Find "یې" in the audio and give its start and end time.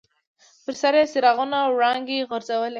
0.99-1.03